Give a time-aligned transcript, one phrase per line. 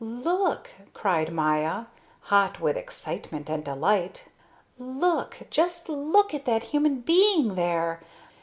[0.03, 1.85] "Look!" cried Maya,
[2.21, 4.23] hot with excitement and delight.
[4.79, 8.01] "Look, just look at that human being there.